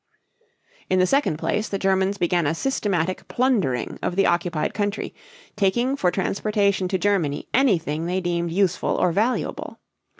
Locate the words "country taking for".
4.73-6.09